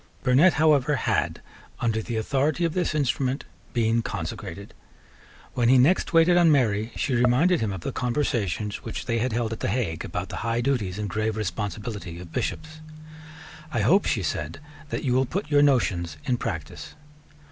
Burnet 0.23 0.53
however 0.53 0.95
had, 0.95 1.41
under 1.79 2.01
the 2.01 2.15
authority 2.17 2.65
of 2.65 2.73
this 2.73 2.95
instrument, 2.95 3.45
been 3.71 4.01
consecrated. 4.01 4.73
When 5.53 5.69
he 5.69 5.77
next 5.77 6.11
waited 6.11 6.37
on 6.37 6.51
Mary, 6.51 6.91
she 6.95 7.13
reminded 7.13 7.61
him 7.61 7.71
of 7.71 7.81
the 7.81 7.91
conversations 7.91 8.77
which 8.77 9.05
they 9.05 9.19
had 9.19 9.31
held 9.31 9.53
at 9.53 9.59
the 9.59 9.67
Hague 9.67 10.03
about 10.03 10.29
the 10.29 10.37
high 10.37 10.61
duties 10.61 10.97
and 10.97 11.07
grave 11.07 11.37
responsibility 11.37 12.19
of 12.19 12.33
Bishops. 12.33 12.79
"I 13.71 13.81
hope," 13.81 14.05
she 14.07 14.23
said, 14.23 14.59
"that 14.89 15.03
you 15.03 15.13
will 15.13 15.27
put 15.27 15.51
your 15.51 15.61
notions 15.61 16.17
in 16.25 16.37
practice." 16.37 16.95